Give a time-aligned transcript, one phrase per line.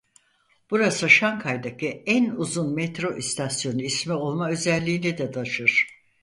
[0.71, 5.87] Burası Şanghay'daki en uzun metro istasyonu ismi olma özelliğini de taşır.